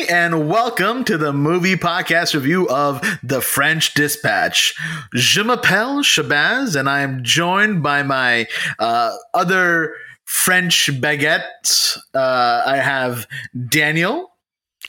[0.00, 4.74] everybody, and welcome to the movie podcast review of The French Dispatch.
[5.14, 8.46] Je m'appelle Shahbaz, and I am joined by my
[8.78, 9.94] uh, other
[10.24, 11.98] French baguettes.
[12.14, 13.26] Uh, I have
[13.68, 14.32] Daniel.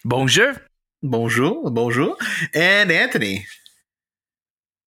[0.05, 0.55] Bonjour.
[1.01, 1.69] Bonjour.
[1.71, 2.17] Bonjour.
[2.53, 3.45] And Anthony.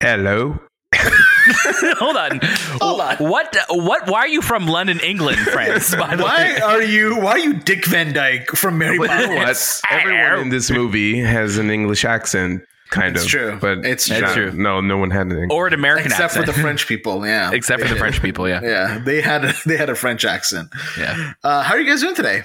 [0.00, 0.60] Hello.
[1.98, 2.40] Hold on.
[2.80, 3.16] Hold on.
[3.16, 3.56] What?
[3.68, 4.06] What?
[4.08, 5.94] Why are you from London, England, France?
[5.94, 9.10] By the Why way, are you why are you Dick Van Dyke from Mary But
[9.20, 9.82] you Poppins?
[9.90, 13.30] Everyone in this movie has an English accent, kind It's of.
[13.30, 13.58] true.
[13.60, 14.52] But It's not- true.
[14.52, 16.24] No, no one had an or an American accent.
[16.30, 17.50] Except accent, for the French people, yeah.
[17.52, 17.96] except for the.
[17.96, 18.48] French people.
[18.48, 18.60] Yeah.
[18.62, 20.68] Yeah, they had a, they had a French accent.
[20.98, 21.32] Yeah.
[21.42, 22.42] Uh, how are you guys doing today?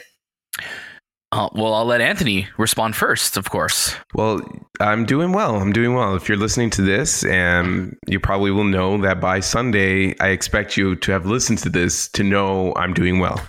[1.32, 3.96] Uh, well, I'll let Anthony respond first, of course.
[4.16, 4.42] Well,
[4.80, 5.58] I'm doing well.
[5.58, 6.16] I'm doing well.
[6.16, 10.76] If you're listening to this, and you probably will know that by Sunday, I expect
[10.76, 13.40] you to have listened to this to know I'm doing well.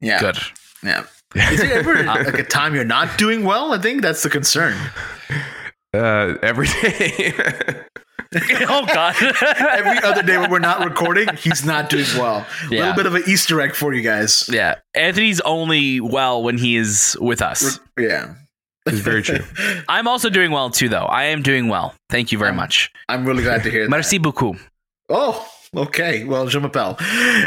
[0.00, 0.38] Yeah, Good.
[0.82, 1.04] Yeah.
[1.36, 3.72] Is there ever like a time you're not doing well?
[3.72, 4.76] I think that's the concern.
[5.94, 7.34] Uh, every day.
[8.66, 9.14] oh God.
[9.70, 12.36] Every other day when we're not recording, he's not doing well.
[12.38, 12.78] A Yeah.
[12.80, 14.48] little bit of an Easter egg for you guys.
[14.50, 14.76] yeah.
[14.94, 17.78] Anthony's only well when he is with us.
[17.98, 18.34] Yeah,
[18.86, 19.40] it's very true.
[19.88, 21.04] I'm also doing well too, though.
[21.04, 21.94] I am doing well.
[22.08, 22.90] Thank you very Um, much.
[23.08, 23.90] I'm really glad to hear that.
[23.90, 24.56] Merci beaucoup.
[25.10, 26.24] Oh, okay.
[26.24, 26.96] Well, je m'appelle.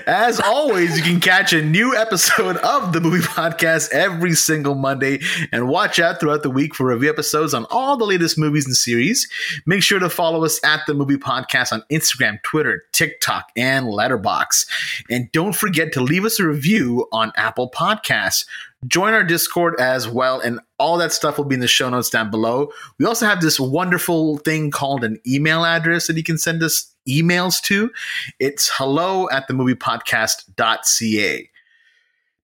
[0.08, 5.20] As always, you can catch a new episode of the movie podcast every single Monday
[5.52, 8.76] and watch out throughout the week for review episodes on all the latest movies and
[8.76, 9.30] series.
[9.66, 14.66] Make sure to follow us at the movie podcast on Instagram, Twitter, TikTok, and Letterboxd.
[15.10, 18.46] And don't forget to leave us a review on Apple Podcasts.
[18.88, 22.10] Join our Discord as well, and all that stuff will be in the show notes
[22.10, 22.70] down below.
[23.00, 26.95] We also have this wonderful thing called an email address that you can send us
[27.08, 27.92] emails to.
[28.40, 31.50] It's hello at the moviepodcast.ca.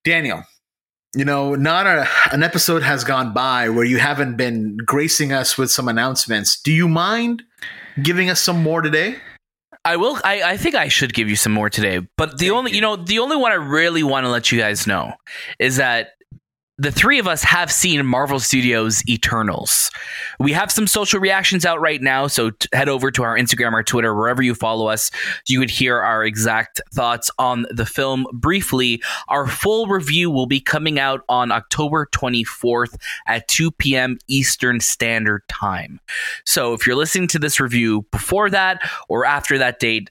[0.03, 0.43] Daniel,
[1.15, 5.57] you know, not a, an episode has gone by where you haven't been gracing us
[5.57, 6.59] with some announcements.
[6.59, 7.43] Do you mind
[8.01, 9.17] giving us some more today?
[9.83, 10.19] I will.
[10.23, 12.07] I, I think I should give you some more today.
[12.15, 12.75] But the Thank only, you.
[12.75, 12.81] you.
[12.81, 15.13] know, the only one I really want to let you guys know
[15.59, 16.11] is that
[16.81, 19.91] the three of us have seen Marvel Studios Eternals.
[20.39, 23.73] We have some social reactions out right now, so t- head over to our Instagram
[23.73, 25.11] or Twitter, wherever you follow us.
[25.45, 28.99] You could hear our exact thoughts on the film briefly.
[29.27, 32.97] Our full review will be coming out on October 24th
[33.27, 34.17] at 2 p.m.
[34.27, 35.99] Eastern Standard Time.
[36.47, 40.09] So if you're listening to this review before that or after that date,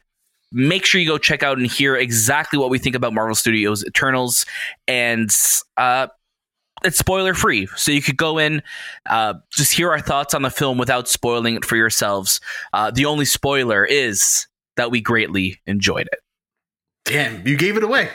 [0.52, 3.84] make sure you go check out and hear exactly what we think about Marvel Studios
[3.84, 4.46] Eternals.
[4.86, 5.30] And
[5.76, 6.06] uh,
[6.84, 7.66] it's spoiler free.
[7.76, 8.62] So you could go in,
[9.08, 12.40] uh, just hear our thoughts on the film without spoiling it for yourselves.
[12.72, 14.46] Uh, the only spoiler is
[14.76, 16.20] that we greatly enjoyed it.
[17.04, 18.10] Damn, you gave it away.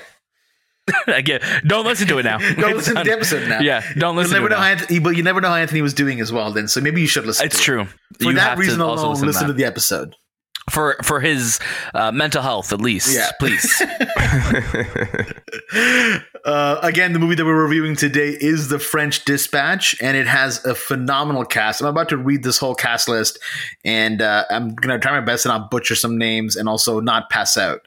[1.07, 2.37] Again, don't listen to it now.
[2.55, 3.59] Don't It's listen to the episode now.
[3.59, 5.81] Yeah, don't You'll listen never to it know Anthony, but you never know how Anthony
[5.81, 6.51] was doing as well.
[6.51, 7.43] Then, so maybe you should listen.
[7.43, 7.81] It's to true.
[7.81, 7.87] It.
[8.19, 10.15] For You that reason alone, listen, to to the episode.
[10.69, 11.59] For for his
[11.93, 13.16] uh, mental health at least.
[13.16, 13.29] Yeah.
[13.39, 13.81] please.
[16.45, 20.65] uh, again, the movie that we're reviewing today is The French Dispatch, and it has
[20.65, 21.81] a phenomenal cast.
[21.81, 23.38] I'm about to read this whole cast list,
[23.83, 26.99] and uh, I'm going to try my best to not butcher some names and also
[26.99, 27.81] not pass out.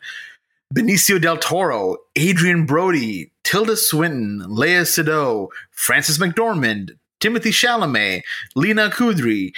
[0.74, 6.90] Benicio del Toro, Adrien Brody, Tilda Swinton, Léa Seydoux, Frances McDormand,
[7.20, 8.22] Timothée Chalamet,
[8.54, 9.52] Lyna Khoudri,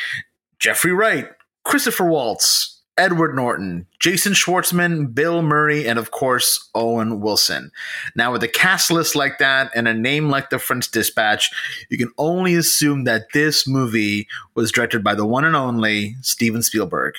[0.59, 1.29] Jeffrey Wright,
[1.65, 7.73] Christopher Waltz, Edward Norton, Jason Schwartzman, Bill Murray, and of course, Owen Wilson.
[8.15, 11.51] Now, with a cast list like that and a name like The French Dispatch,
[11.89, 16.63] you can only assume that this movie was directed by the one and only Steven
[16.63, 17.15] Spielberg.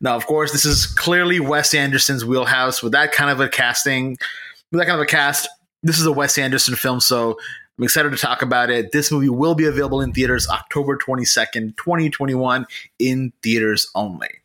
[0.00, 4.16] Now, of course, this is clearly Wes Anderson's wheelhouse with that kind of a casting,
[4.72, 5.48] with that kind of a cast.
[5.84, 7.38] This is a Wes Anderson film, so
[7.78, 8.90] I'm excited to talk about it.
[8.90, 12.66] This movie will be available in theaters October 22nd, 2021,
[12.98, 14.41] in theaters only.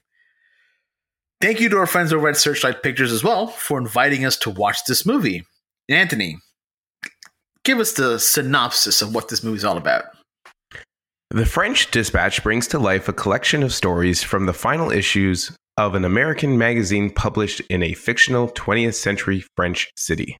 [1.40, 4.50] Thank you to our friends over at Searchlight Pictures as well for inviting us to
[4.50, 5.44] watch this movie.
[5.88, 6.40] Anthony,
[7.64, 10.06] give us the synopsis of what this movie is all about.
[11.30, 15.94] The French Dispatch brings to life a collection of stories from the final issues of
[15.94, 20.38] an American magazine published in a fictional 20th century French city.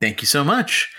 [0.00, 0.92] Thank you so much.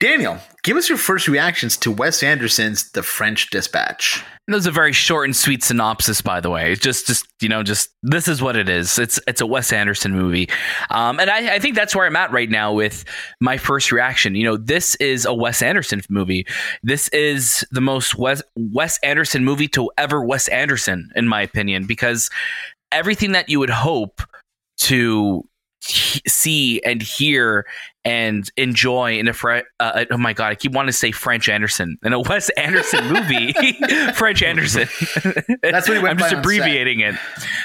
[0.00, 4.24] Daniel, give us your first reactions to Wes Anderson's The French Dispatch.
[4.48, 6.72] That was a very short and sweet synopsis, by the way.
[6.72, 8.98] It's just, just you know, just this is what it is.
[8.98, 10.48] It's it's a Wes Anderson movie,
[10.88, 13.04] um, and I, I think that's where I'm at right now with
[13.40, 14.34] my first reaction.
[14.34, 16.46] You know, this is a Wes Anderson movie.
[16.82, 21.84] This is the most Wes Wes Anderson movie to ever Wes Anderson, in my opinion,
[21.86, 22.30] because
[22.90, 24.22] everything that you would hope
[24.78, 25.46] to
[25.82, 27.66] see and hear
[28.04, 31.48] and enjoy in a Fre- uh, oh my god I keep wanting to say French
[31.48, 31.98] Anderson.
[32.02, 33.52] In a Wes Anderson movie
[34.14, 34.88] French Anderson.
[35.62, 37.14] That's what he went I'm just abbreviating it.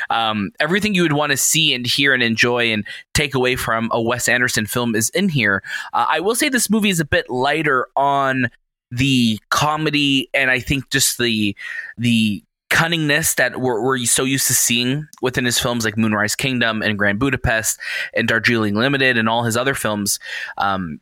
[0.10, 3.90] Um, everything you would want to see and hear and enjoy and take away from
[3.94, 5.64] a Wes Anderson film is in here.
[5.94, 8.50] Uh, I will say this movie is a bit lighter on
[8.92, 11.56] the comedy and I think just the
[11.98, 16.82] the cunningness that we're, we're so used to seeing within his films like Moonrise Kingdom
[16.82, 17.80] and Grand Budapest
[18.14, 20.20] and Darjeeling Limited and all his other films.
[20.58, 21.00] Um,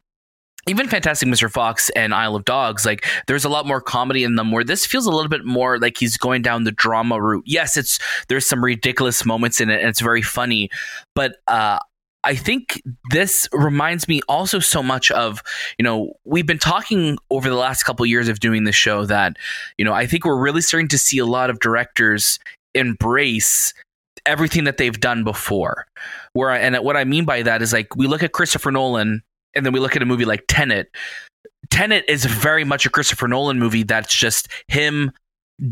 [0.68, 1.51] even Fantastic Mr.
[1.51, 4.86] Fox and Isle of Dogs, like there's a lot more comedy in them where this
[4.86, 7.44] feels a little bit more like he's going down the drama route.
[7.45, 8.00] Yes, it's
[8.30, 10.69] there's some ridiculous moments in it and it's very funny,
[11.15, 11.80] but uh
[12.23, 15.43] I think this reminds me also so much of,
[15.77, 19.05] you know, we've been talking over the last couple of years of doing this show
[19.05, 19.37] that,
[19.77, 22.39] you know, I think we're really starting to see a lot of directors
[22.73, 23.73] embrace
[24.25, 25.85] everything that they've done before.
[26.33, 29.21] Where and what I mean by that is like we look at Christopher Nolan
[29.53, 30.89] and then we look at a movie like Tenet.
[31.69, 35.11] Tenet is very much a Christopher Nolan movie that's just him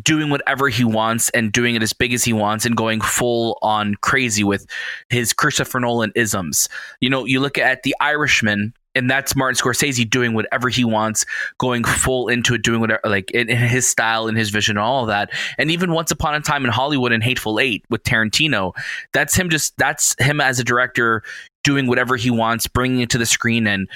[0.04, 3.58] doing whatever he wants and doing it as big as he wants and going full
[3.62, 4.66] on crazy with
[5.10, 6.70] his Christopher Nolan isms.
[7.02, 11.26] You know, you look at The Irishman and that's Martin Scorsese doing whatever he wants,
[11.58, 14.86] going full into it, doing whatever, like in, in his style and his vision, and
[14.86, 15.32] all that.
[15.58, 18.74] And even Once Upon a Time in Hollywood and Hateful Eight with Tarantino,
[19.14, 19.50] that's him.
[19.50, 21.24] Just that's him as a director
[21.64, 23.88] doing whatever he wants, bringing it to the screen, and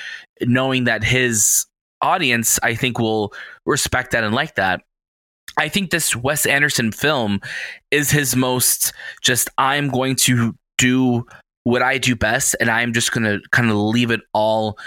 [0.42, 1.66] knowing that his
[2.02, 3.34] audience, I think, will
[3.66, 4.82] respect that and like that.
[5.58, 7.42] I think this Wes Anderson film
[7.92, 11.26] is his most just I'm going to do
[11.64, 14.78] what I do best and I'm just going to kind of leave it all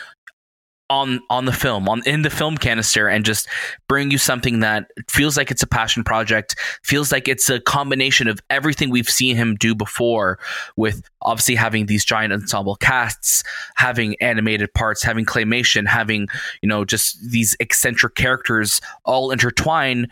[0.91, 3.47] on on the film on in the film canister and just
[3.89, 8.27] bring you something that feels like it's a passion project feels like it's a combination
[8.27, 10.39] of everything we've seen him do before
[10.77, 13.45] with obviously having these giant ensemble casts
[13.77, 16.27] having animated parts having claymation having
[16.63, 20.09] you know just these eccentric characters all intertwine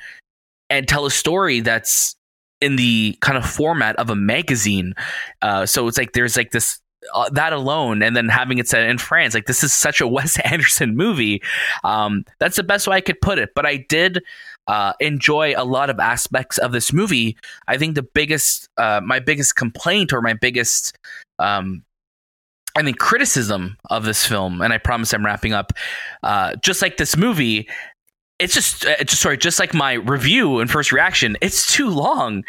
[0.71, 2.17] and tell a story that's
[2.61, 4.95] in the kind of format of a magazine.
[5.43, 6.81] Uh, so it's like there's like this
[7.15, 9.35] uh, that alone, and then having it set in France.
[9.35, 11.43] Like this is such a Wes Anderson movie.
[11.85, 13.51] Um, that's the best way I could put it.
[13.55, 14.23] But I did.
[14.69, 17.37] Uh, enjoy a lot of aspects of this movie.
[17.69, 20.99] I think the biggest, uh, my biggest complaint or my biggest,
[21.39, 21.85] um,
[22.77, 25.73] I think criticism of this film, and I promise I'm wrapping up.
[26.25, 27.69] Uh, just like this movie,
[28.38, 32.44] it's just uh, just sorry just like my review and first reaction it's too long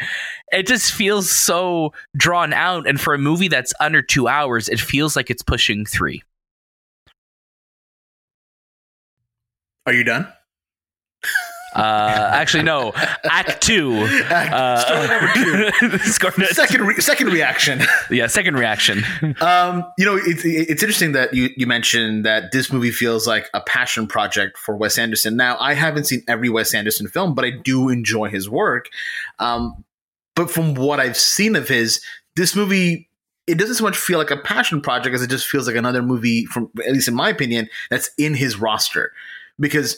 [0.52, 4.80] it just feels so drawn out and for a movie that's under two hours it
[4.80, 6.22] feels like it's pushing three
[9.88, 10.28] Are you done?
[11.78, 12.92] Uh actually no
[13.30, 13.94] act two
[14.30, 15.98] uh, Story number two.
[16.54, 17.82] Second re- second reaction.
[18.10, 19.04] yeah second reaction
[19.42, 23.50] Um, you know, it's it's interesting that you you mentioned that this movie feels like
[23.54, 25.36] a passion project for Wes Anderson.
[25.38, 28.90] Now, I haven't seen every Wes Anderson film, but I do enjoy his work.
[29.40, 29.84] Um,
[30.36, 32.02] but from what I've seen of his,
[32.36, 33.10] this movie
[33.48, 36.02] it doesn't so much feel like a passion project as it just feels like another
[36.02, 39.14] movie from at least in my opinion that's in his roster
[39.58, 39.98] because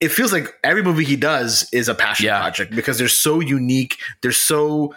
[0.00, 2.40] it feels like every movie he does is a passion Yeah.
[2.40, 4.94] project because they're so unique they're so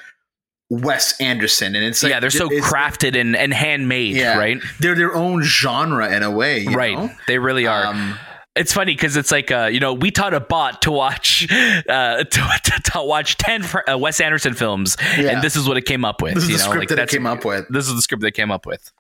[0.70, 4.38] Wes Anderson and it's like yeah they're so crafted and, and handmade Yeah.
[4.38, 7.12] right they're their own genre in a way you right know?
[7.28, 8.18] they really are um,
[8.56, 12.24] it's funny because it's like uh, you know we taught a bot to watch uh,
[12.24, 12.24] to,
[12.64, 15.30] to, to watch 10 fr- uh, wes anderson films Yeah.
[15.32, 16.70] and this is what it came up with this is you the know?
[16.70, 18.92] script like, that it came up with this is the script they came up with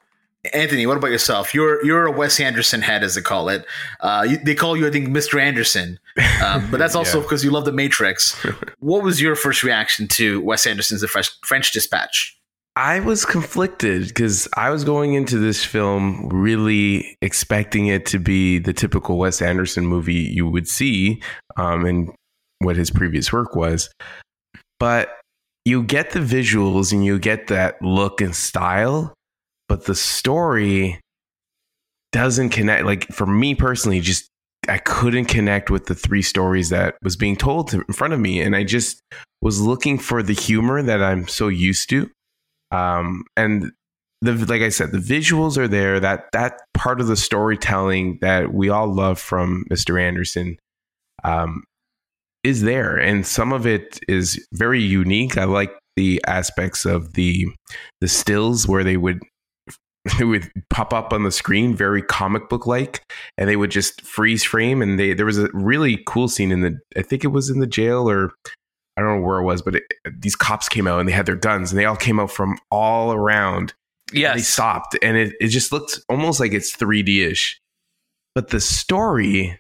[0.54, 1.54] anthony what about yourself?
[1.54, 3.66] You're you're a wes anderson head as they call it.
[4.02, 6.00] Uh, you, they call you i think mr anderson.
[6.44, 7.24] Um, but that's also Yeah.
[7.24, 8.36] because you love the matrix.
[8.80, 12.38] What was your first reaction to wes anderson's the french, french dispatch?
[12.76, 18.58] I was conflicted because I was going into this film really expecting it to be
[18.58, 21.22] the typical Wes Anderson movie you would see,
[21.56, 22.10] um, and
[22.60, 23.92] what his previous work was.
[24.80, 25.16] But
[25.66, 29.14] you get the visuals and you get that look and style,
[29.74, 31.00] but the story
[32.12, 32.86] doesn't connect.
[32.86, 34.30] Like for me personally, just
[34.70, 38.20] I couldn't connect with the three stories that was being told to- in front of
[38.20, 39.02] me, and I just
[39.42, 42.08] was looking for the humor that I'm so used to
[42.70, 43.72] um, and
[44.22, 46.00] the like I said, the visuals are there.
[46.00, 50.00] That that part of the storytelling that we all love from Mr.
[50.00, 50.58] Anderson
[51.24, 51.64] um,
[52.44, 55.38] is there, and some of it is very unique.
[55.38, 57.48] I like the aspects of the
[58.02, 59.20] the stills where they would
[60.18, 63.04] they would pop up on the screen, very comic book like,
[63.38, 64.82] and they would just freeze frame.
[64.82, 67.60] And they there was a really cool scene in the I think it was in
[67.60, 68.34] the jail or
[68.98, 69.84] I don't know where it was, but it,
[70.20, 72.58] these cops came out and they had their guns and they all came out from
[72.70, 73.74] all around.
[74.12, 74.32] Yes.
[74.32, 77.60] And they stopped, and it, it just looked almost like it's 3D ish.
[78.36, 79.60] But the story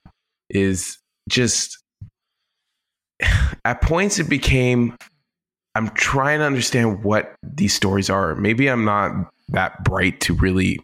[0.50, 1.80] is just
[3.66, 4.96] at points it became
[5.76, 8.36] I'm trying to understand what these stories are.
[8.36, 10.80] Maybe I'm not that bright to really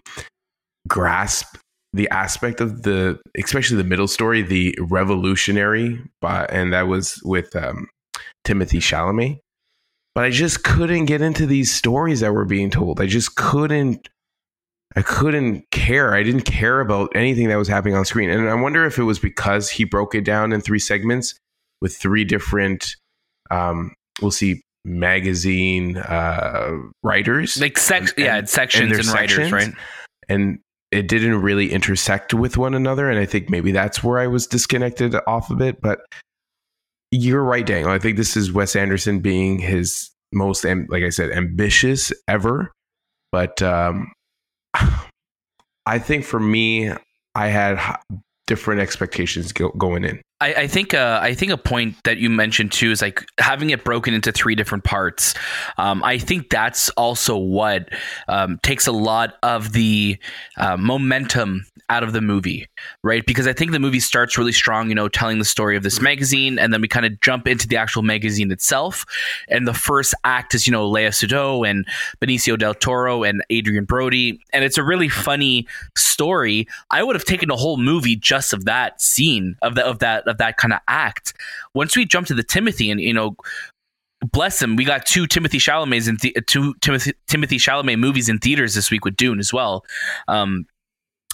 [0.87, 1.57] grasp
[1.93, 7.55] the aspect of the especially the middle story, the revolutionary, but and that was with
[7.55, 7.87] um,
[8.45, 9.39] Timothée Chalamet.
[10.15, 12.99] But I just couldn't get into these stories that were being told.
[12.99, 14.09] I just couldn't
[14.95, 16.13] I couldn't care.
[16.13, 18.29] I didn't care about anything that was happening on screen.
[18.29, 21.35] And I wonder if it was because he broke it down in three segments
[21.79, 22.95] with three different
[23.51, 26.71] um, we'll see magazine uh,
[27.03, 27.59] writers.
[27.59, 29.51] Like sex, yeah, and- it's sections their and, writers, sections.
[29.53, 29.74] right?
[30.29, 30.59] and
[30.91, 34.48] it didn't really intersect with one another and i think maybe that's where i was
[34.48, 36.00] disconnected off of it but
[37.12, 41.31] you're right daniel i think this is wes anderson being his most like i said
[41.31, 42.71] ambitious ever
[43.31, 44.12] but um
[45.86, 46.91] i think for me
[47.36, 47.79] i had
[48.48, 52.29] different expectations go- going in I, I think uh, I think a point that you
[52.29, 55.34] mentioned too is like having it broken into three different parts.
[55.77, 57.89] Um, I think that's also what
[58.29, 60.17] um, takes a lot of the
[60.58, 62.67] uh, momentum out of the movie,
[63.03, 63.25] right?
[63.25, 66.00] Because I think the movie starts really strong, you know, telling the story of this
[66.00, 69.05] magazine, and then we kind of jump into the actual magazine itself.
[69.50, 71.86] And the first act is you know Léa Seydoux and
[72.22, 75.67] Benicio del Toro and Adrien Brody, and it's a really funny
[75.98, 76.65] story.
[76.91, 80.28] I would have taken a whole movie just of that scene of the, of that
[80.29, 81.33] of that kind of act.
[81.74, 83.36] Once we jump to the Timothy and you know
[84.31, 88.39] bless him, we got two Timothée Chalamet's in the, two Timothy Timothée Chalamet movies in
[88.39, 89.86] theaters this week with Dune as well.
[90.27, 90.65] Um,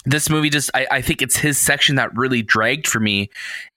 [0.05, 3.29] this movie just I, I think it's his section that really dragged for me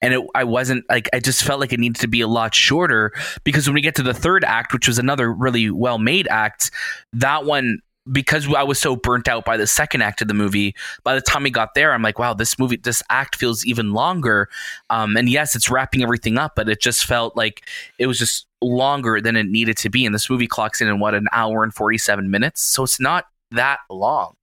[0.02, 2.54] and it I wasn't like I just felt like it needed to be a lot
[2.54, 3.12] shorter
[3.44, 6.70] because when we get to the third act which was another really well made act
[7.14, 10.74] that one because I was so burnt out by the second act of the movie
[11.04, 13.92] by the time we got there I'm like wow this movie this act feels even
[13.92, 14.48] longer.
[14.90, 17.66] Um, and yes it's wrapping everything up but it just felt like
[17.98, 20.04] it was just longer than it needed to be.
[20.04, 22.62] And this movie clocks in in what an hour and 47 minutes?
[22.62, 24.34] So it's not that long.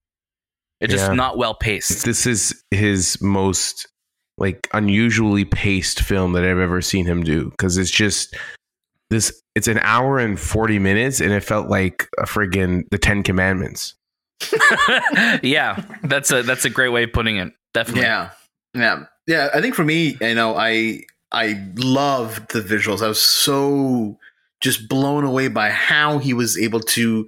[0.81, 2.05] It's just not well paced.
[2.05, 3.87] This is his most
[4.37, 8.35] like unusually paced film that I've ever seen him do because it's just
[9.09, 13.23] this it's an hour and 40 minutes and it felt like a friggin' the 10
[13.23, 13.95] commandments
[15.43, 17.53] yeah, that's a that's a great way of putting it.
[17.73, 18.03] Definitely.
[18.03, 18.29] Yeah,
[18.73, 19.49] yeah, yeah.
[19.53, 23.01] I think for me, you know, I I loved the visuals.
[23.01, 24.17] I was so
[24.61, 27.27] just blown away by how he was able to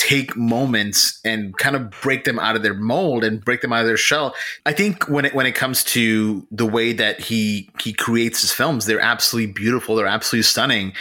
[0.00, 3.82] take moments and kind of break them out of their mold and break them out
[3.82, 4.34] of their shell.
[4.64, 8.50] I think when it when it comes to the way that he he creates his
[8.50, 9.96] films, they're absolutely beautiful.
[9.96, 10.94] They're absolutely stunning.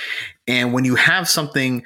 [0.48, 1.84] And when you have something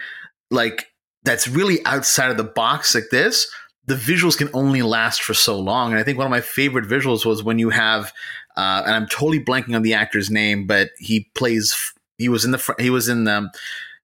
[0.49, 0.87] like
[1.23, 3.47] that's really outside of the box like this,
[3.85, 5.91] the visuals can only last for so long.
[5.91, 8.11] And I think one of my favorite visuals was when you have,
[8.57, 11.93] uh, and I'm totally blanking on the actor's name, but he plays.
[12.17, 13.51] He was in the he was in the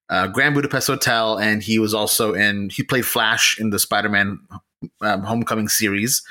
[0.10, 2.70] uh, Grand Budapest Hotel, and he was also in.
[2.72, 4.40] He played Flash in the Spider-Man
[5.02, 6.22] um, Homecoming series.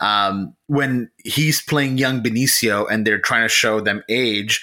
[0.00, 4.62] Um, when he's playing young Benicio, and they're trying to show them age.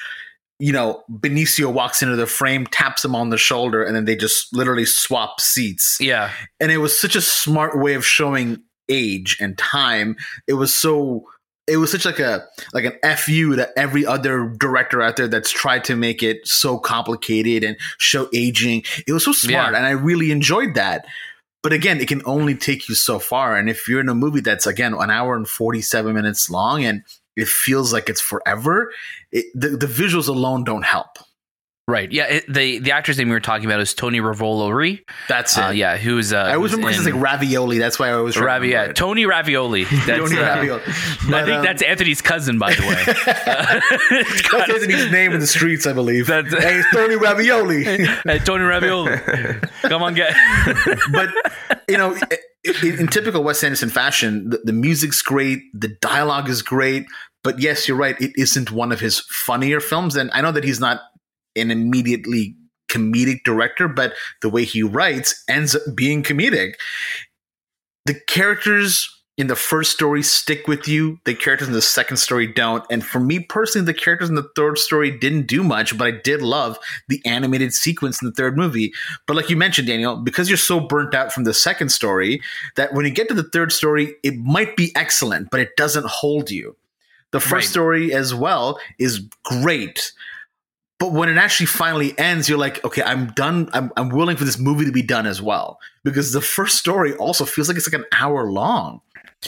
[0.61, 4.15] You know, Benicio walks into the frame, taps him on the shoulder, and then they
[4.17, 6.31] just literally swap seats Yeah.
[6.59, 11.23] and it was such a smart way of showing age and time it was so
[11.69, 15.51] it was such like a like an fu to every other director out there that's
[15.51, 19.77] tried to make it so complicated and show aging it was so smart Yeah.
[19.77, 21.05] and i really enjoyed that
[21.61, 24.41] but again it can only take you so far and if you're in a movie
[24.41, 27.03] that's again an hour and 47 minutes long and
[27.35, 28.91] it feels like it's forever
[29.31, 31.17] it, the, the visuals alone don't help
[31.89, 32.11] Right.
[32.11, 32.25] Yeah.
[32.25, 35.03] It, the the actor's name we were talking about is Tony Revolori.
[35.27, 35.97] that's it Uh, yeah.
[35.97, 38.67] Who's uh, i always who's remember it's in- like ravioli that's why i always Ravi,
[38.69, 38.95] yeah, remember it.
[38.95, 39.83] Tony Ravioli.
[40.05, 40.81] That's, Tony uh, Ravioli.
[40.85, 43.03] I think um, that's Anthony's cousin, by the way.
[44.51, 46.27] That's Anthony's name in the streets, I believe.
[46.27, 47.83] That's- hey, it's Tony Ravioli.
[48.29, 49.17] Hey, Tony Ravioli.
[49.83, 50.35] Come on, get.
[51.11, 51.29] but
[51.87, 52.15] you know,
[52.63, 57.05] in, in typical Wes Anderson fashion, the, the music's great, the dialogue is great.
[57.43, 60.15] But yes, you're right; it isn't one of his funnier films.
[60.15, 61.01] And I know that he's not
[61.55, 62.55] an immediately
[62.89, 66.73] comedic director, but the way he writes ends up being comedic.
[68.05, 69.07] The characters
[69.39, 71.17] in the first story stick with you.
[71.23, 72.83] The characters in the second story don't.
[72.91, 76.11] And for me personally, the characters in the third story didn't do much, but I
[76.11, 76.77] did love
[77.07, 78.91] the animated sequence in the third movie.
[79.27, 82.41] But like you mentioned, Daniel, because you're so burnt out from the second story,
[82.75, 86.05] that when you get to the third story, it might be excellent, but it doesn't
[86.05, 86.75] hold you.
[87.31, 87.71] The first Right.
[87.71, 90.11] story as well is great.
[90.99, 93.69] But when it actually finally ends, you're like, okay, I'm done.
[93.71, 97.13] I'm, I'm willing for this movie to be done as well because the first story
[97.15, 99.01] also feels like it's like an hour long.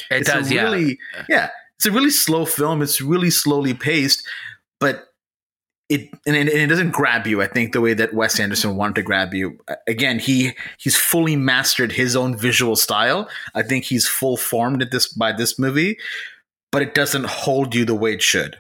[0.10, 0.64] It it's does, a yeah.
[0.64, 1.50] really, yeah.
[1.76, 2.82] It's a really slow film.
[2.82, 4.26] It's really slowly paced,
[4.80, 5.10] but
[5.90, 7.42] it and, it and it doesn't grab you.
[7.42, 9.58] I think the way that Wes Anderson wanted to grab you.
[9.88, 13.28] Again, he he's fully mastered his own visual style.
[13.56, 15.98] I think he's full formed at this by this movie,
[16.72, 18.58] but it doesn't hold you the way it should.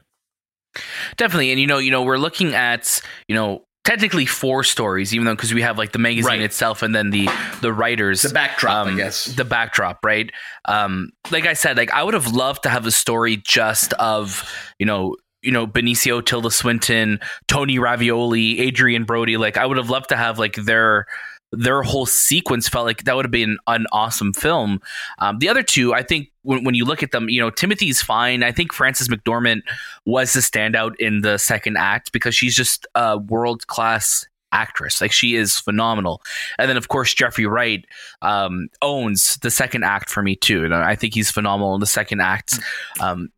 [1.18, 5.26] Definitely, and you know, you know, we're looking at you know technically four stories, even
[5.26, 6.42] though because we have like the magazine Right.
[6.42, 7.28] itself and then the
[7.62, 9.26] the writers, The backdrop, I um, guess.
[9.26, 10.32] the backdrop, right?
[10.66, 14.50] Um, like I said, like I would have loved to have a story just of
[14.80, 15.16] you know.
[15.44, 19.38] You know, Benicio, Tilda Swinton, Tony Ravioli, Adrien Brody.
[19.38, 21.08] Like, I would have loved to have like their
[21.52, 24.82] their whole sequence felt like that would have been an awesome film.
[25.20, 28.02] Um, the other two, I think, when, when you look at them, you know, Timothy's
[28.02, 28.44] fine.
[28.44, 29.62] I think Frances McDormand
[30.06, 35.02] was the standout in the second act because she's just a world class actress.
[35.02, 36.22] Like she is phenomenal.
[36.58, 37.86] And then of course Jeffrey Wright
[38.22, 40.66] um, owns the second act for me too.
[40.66, 42.60] And I think he's phenomenal in the second act.
[43.00, 43.30] Um,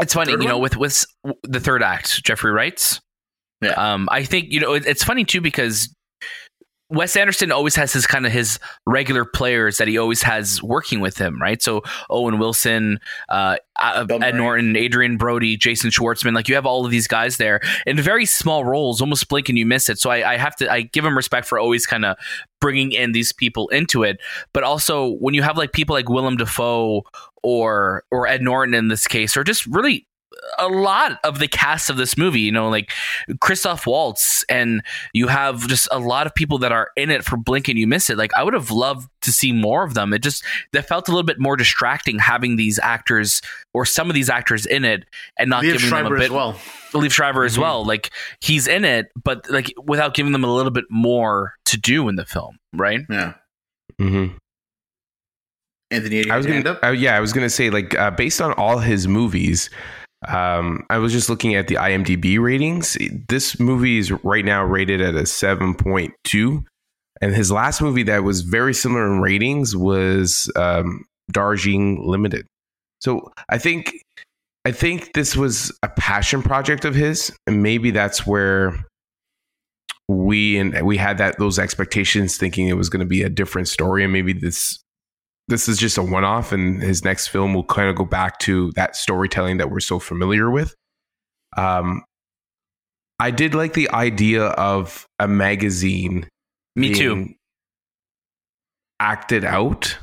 [0.00, 0.62] it's funny, Third you know, one?
[0.62, 1.06] with with
[1.42, 3.00] the third act, Jeffrey Wright's.
[3.60, 3.72] Yeah.
[3.72, 5.94] Um, I think you know it, it's funny too because
[6.90, 11.00] Wes Anderson always has his kind of his regular players that he always has working
[11.00, 11.62] with him, right?
[11.62, 16.84] So Owen Wilson, uh, uh, Ed Norton, Adrien Brody, Jason Schwartzman, like you have all
[16.84, 19.98] of these guys there in very small roles, almost blink and you miss it.
[19.98, 22.16] So I, I have to I give him respect for always kind of
[22.60, 24.20] bringing in these people into it,
[24.52, 27.04] but also when you have like people like Willem Dafoe
[27.42, 30.06] or or Ed Norton in this case, or just really
[30.58, 32.90] a lot of the cast of this movie, you know, like
[33.40, 34.82] Christoph Waltz, and
[35.12, 37.86] you have just a lot of people that are in it for blink and you
[37.86, 38.16] miss it.
[38.18, 40.12] Like I would have loved to see more of them.
[40.12, 43.42] It just that felt a little bit more distracting having these actors
[43.74, 45.04] or some of these actors in it
[45.38, 46.22] and not Liev giving them a bit.
[46.22, 46.52] as well.
[46.92, 47.60] Liev Schreiber as Mhm.
[47.62, 47.84] well.
[47.84, 52.08] Like he's in it, but like without giving them a little bit more to do
[52.08, 53.00] in the film, right?
[53.08, 53.34] Yeah.
[54.00, 54.36] Mm-hmm.
[55.92, 56.84] Anthony, I was gonna, up.
[56.84, 59.70] uh, yeah, I was gonna say like uh, based on all his movies,
[60.28, 62.96] um, I was just looking at the IMDb ratings.
[63.28, 66.64] This movie is right now rated at a seven point two,
[67.20, 72.46] and his last movie that was very similar in ratings was um, Darjeeling Limited.
[73.00, 73.94] So I think
[74.66, 78.84] I think this was a passion project of his, and maybe that's where
[80.06, 83.68] we and we had that those expectations, thinking it was going to be a different
[83.68, 84.78] story, and maybe this
[85.50, 88.38] this is just a one off, and his next film will kind of go back
[88.40, 90.74] to that storytelling that we're so familiar with.
[91.56, 92.02] Um,
[93.18, 96.26] I did like the idea of a magazine
[96.74, 97.28] Me too.
[98.98, 99.98] acted out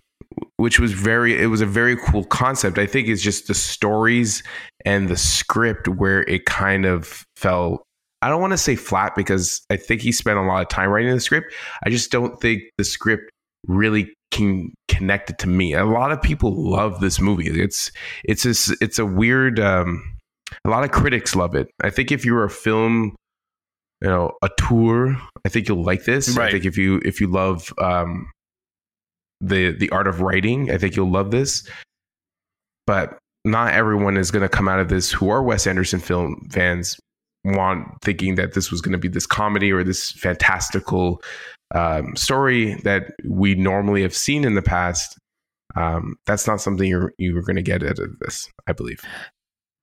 [0.58, 4.44] which was very it was a very cool concept i think it's just the stories
[4.86, 7.84] and the script where it kind of fell
[8.22, 10.90] i don't want to say flat because i think he spent a lot of time
[10.90, 11.54] writing the script
[11.86, 13.32] i just don't think the script
[13.66, 15.74] really can connect it to me.
[15.74, 17.48] A lot of people love this movie.
[17.48, 17.92] It's
[18.24, 20.18] it's a, it's a weird um
[20.66, 21.70] a lot of critics love it.
[21.82, 23.16] I think if you're a film
[24.02, 26.38] you know a tour i think you'll like this.
[26.38, 28.30] I think if you if you love um
[29.42, 31.68] the the art of writing i think you'll love this.
[32.86, 36.48] But not everyone is going to come out of this who are wes anderson film
[36.52, 37.00] fans
[37.44, 41.22] want thinking that this was going to be this comedy or this fantastical
[41.76, 45.18] um, story that we normally have seen in the past
[45.76, 49.02] um, that's not something you're you're going to get out of this i believe.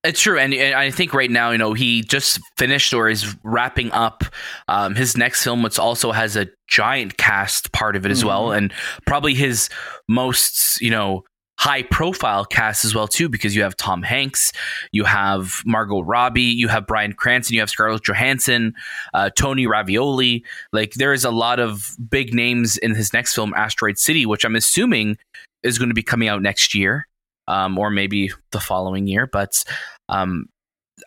[0.04, 3.34] It's true, and, and I think right now, you know, he just finished or is
[3.42, 4.22] wrapping up
[4.68, 8.52] um, his next film, which also has a giant cast part of it as well,
[8.52, 8.70] and
[9.06, 9.70] probably his
[10.06, 11.22] most, you know,
[11.58, 14.52] high profile cast as well too, because you have Tom Hanks,
[14.92, 18.74] you have Margot Robbie, you have Bryan Cranston, you have Scarlett Johansson,
[19.14, 20.44] uh, Tony Ravioli.
[20.72, 24.44] Like there is a lot of big names in his next film, Asteroid City, which
[24.44, 25.16] I'm assuming
[25.62, 27.06] is going to be coming out next year.
[27.46, 29.62] Um, or maybe the following year, but
[30.08, 30.46] um,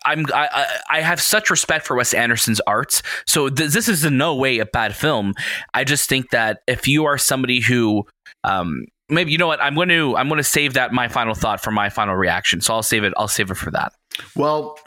[0.04, 3.02] I'm I, I have such respect for Wes Anderson's art.
[3.26, 5.34] So th- this is in no way a bad film.
[5.74, 8.06] I just think that if you are somebody who
[8.44, 11.34] um, maybe you know what I'm going to I'm going to save that my final
[11.34, 12.60] thought for my final reaction.
[12.60, 13.92] So I'll save it I'll save it for that.
[14.36, 14.78] Well,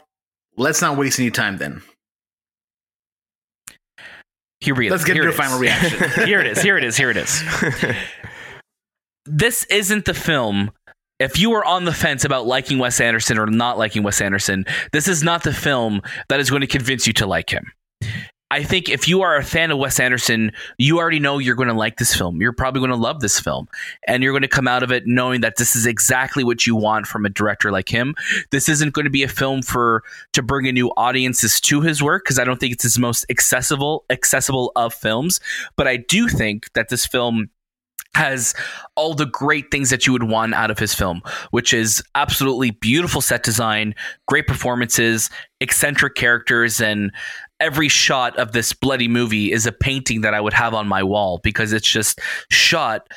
[0.56, 1.82] let's not waste any time then.
[4.60, 6.24] Here we Let's get here into it your final reaction.
[6.26, 6.62] here it is.
[6.62, 6.96] Here it is.
[6.96, 7.42] Here it is.
[9.24, 10.72] This isn't the film.
[11.20, 14.64] If you are on the fence about liking Wes Anderson or not liking Wes Anderson,
[14.90, 17.70] this is not the film that is going to convince you to like him.
[18.52, 21.70] I think if you are a fan of Wes Anderson, you already know you're going
[21.70, 22.42] to like this film.
[22.42, 23.66] You're probably going to love this film.
[24.06, 26.76] And you're going to come out of it knowing that this is exactly what you
[26.76, 28.14] want from a director like him.
[28.50, 30.02] This isn't going to be a film for
[30.34, 33.24] to bring in new audiences to his work because I don't think it's his most
[33.30, 35.40] accessible accessible of films,
[35.76, 37.48] but I do think that this film
[38.14, 38.54] has
[38.94, 42.70] all the great things that you would want out of his film, which is absolutely
[42.70, 43.94] beautiful set design,
[44.28, 47.10] great performances, eccentric characters, and
[47.62, 51.02] every shot of this bloody movie is a painting that I would have on my
[51.02, 52.20] wall because it's just
[52.50, 53.08] shot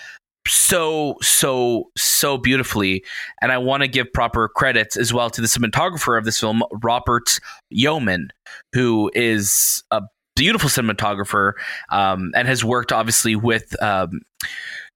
[0.47, 3.03] so so so beautifully
[3.41, 6.61] and i want to give proper credits as well to the cinematographer of this film
[6.83, 7.39] robert
[7.71, 8.29] yeoman
[8.71, 10.03] who is a
[10.35, 11.53] beautiful cinematographer
[11.91, 14.21] um, and has worked obviously with um,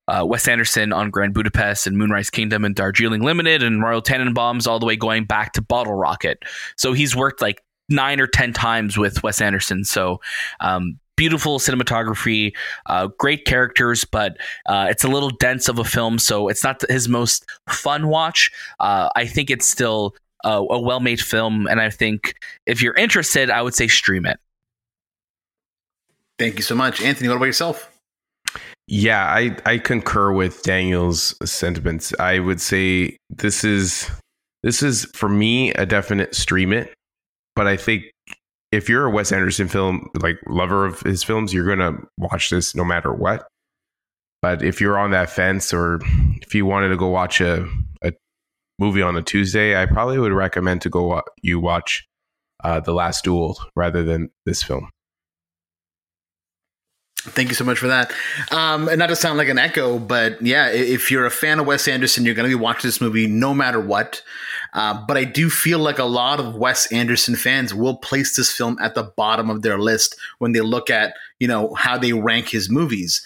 [0.07, 4.67] uh, Wes Anderson on Grand Budapest and Moonrise Kingdom and Darjeeling Limited and Royal Tenenbaums
[4.67, 6.39] all the way going back to Bottle Rocket.
[6.77, 9.83] So he's worked like nine or ten times with Wes Anderson.
[9.83, 10.21] So
[10.59, 16.17] um, beautiful cinematography, uh, great characters, but uh, it's a little dense of a film,
[16.17, 18.51] so it's not his most fun watch.
[18.79, 22.95] Uh, I think it's still a, a well made film, and I think if you're
[22.95, 24.39] interested, I would say stream it.
[26.37, 27.27] Thank you so much, Anthony.
[27.27, 27.91] What about yourself?
[28.87, 32.13] Yeah, I, I concur with Daniel's sentiments.
[32.17, 34.09] I would say this is
[34.63, 36.93] this is for me a definite stream it,
[37.55, 38.03] but I think
[38.71, 42.75] if you're a Wes Anderson film like lover of his films, you're gonna watch this
[42.75, 43.47] no matter what.
[44.41, 45.99] But if you're on that fence, or
[46.41, 47.67] if you wanted to go watch a,
[48.03, 48.13] a
[48.77, 52.07] movie on a Tuesday, I probably would recommend to go you watch
[52.63, 54.89] uh, The Last Duel rather than this film.
[57.23, 58.13] Thank you so much for that.
[58.49, 61.67] Um, and not to sound like an echo, but yeah, if you're a fan of
[61.67, 64.21] Wes Anderson, you're going to be watching this movie no matter what.
[64.73, 68.51] Uh, but I do feel like a lot of Wes Anderson fans will place this
[68.51, 72.13] film at the bottom of their list when they look at you know how they
[72.13, 73.21] rank his movies.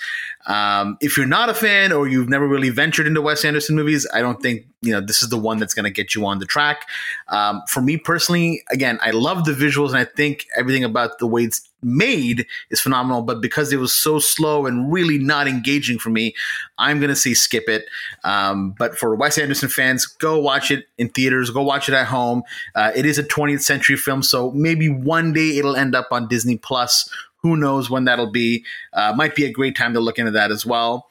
[0.47, 4.07] Um, if you're not a fan or you've never really ventured into Wes Anderson movies,
[4.13, 6.39] I don't think you know this is the one that's going to get you on
[6.39, 6.87] the track.
[7.29, 11.27] Um, for me personally, again, I love the visuals and I think everything about the
[11.27, 13.21] way it's made is phenomenal.
[13.21, 16.33] But because it was so slow and really not engaging for me,
[16.77, 17.85] I'm going to say skip it.
[18.23, 21.49] Um, but for Wes Anderson fans, go watch it in theaters.
[21.49, 22.43] Go watch it at home.
[22.75, 26.27] Uh, it is a 20th century film, so maybe one day it'll end up on
[26.27, 27.09] Disney Plus
[27.43, 28.65] who knows when that'll be?
[28.93, 31.09] Uh, might be a great time to look into that as well.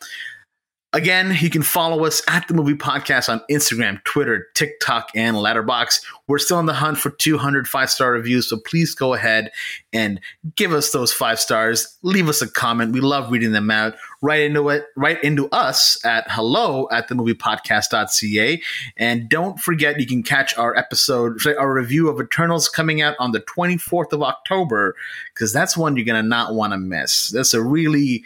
[0.94, 6.04] Again, you can follow us at the Movie Podcast on Instagram, Twitter, TikTok, and Letterboxd.
[6.28, 9.50] We're still on the hunt for 200 five star reviews, so please go ahead
[9.94, 10.20] and
[10.54, 11.96] give us those five stars.
[12.02, 12.92] Leave us a comment.
[12.92, 13.94] We love reading them out.
[14.20, 18.60] Right into it, right into us at hello at the movie podcast.ca.
[18.98, 23.32] And don't forget, you can catch our episode, our review of Eternals coming out on
[23.32, 24.94] the 24th of October,
[25.34, 27.30] because that's one you're going to not want to miss.
[27.30, 28.24] That's a really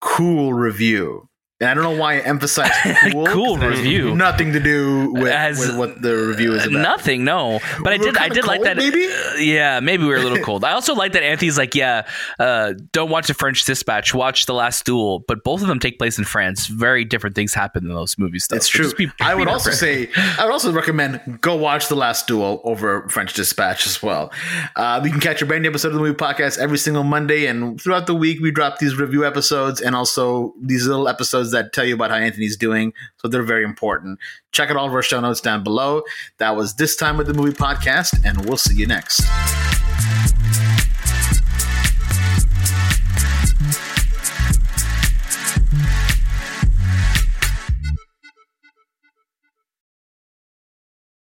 [0.00, 1.28] cool review.
[1.60, 2.72] And I don't know why I emphasize
[3.12, 3.26] cool.
[3.26, 4.12] cool review.
[4.16, 6.80] Nothing to do with, As, with, what the review is about.
[6.80, 7.60] Nothing, no.
[7.80, 8.76] But I did, I did cold, like that.
[8.76, 10.64] Maybe, uh, yeah, maybe we were a little cold.
[10.64, 12.08] I also like that Anthony's like, yeah,
[12.40, 15.20] uh, don't watch the French Dispatch, watch The Last Duel.
[15.28, 16.66] But both of them take place in France.
[16.66, 18.48] Very different things happen in those movies.
[18.48, 18.56] Though.
[18.56, 18.92] It's true.
[18.92, 23.08] Be, I would also say, I would also recommend go watch The Last Duel over
[23.10, 24.32] French Dispatch as well.
[24.74, 27.46] Uh, you can catch a brand new episode of the movie podcast every single Monday,
[27.46, 31.06] and throughout the week we drop these review episodes and also these little
[31.52, 32.92] that tell you about how Anthony's doing.
[33.18, 34.18] So they're very important.
[34.52, 36.02] Check out all of our show notes down below.
[36.38, 39.22] That was This Time with the Movie Podcast, and we'll see you next.